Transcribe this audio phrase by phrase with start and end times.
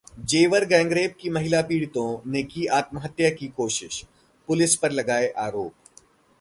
[0.19, 4.03] जेवर गैंगरेप की महिला पीड़ितों ने की आत्महत्या की कोशिश,
[4.49, 5.73] पुलिस पर लगाए आरोप